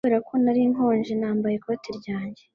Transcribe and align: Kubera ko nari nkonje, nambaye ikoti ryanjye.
Kubera 0.03 0.25
ko 0.29 0.33
nari 0.43 0.61
nkonje, 0.71 1.13
nambaye 1.21 1.55
ikoti 1.57 1.89
ryanjye. 1.99 2.43